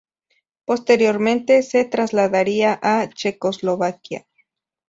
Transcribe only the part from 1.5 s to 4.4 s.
se trasladaría a Checoslovaquia.